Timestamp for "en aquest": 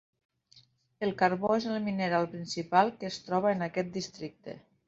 3.59-3.97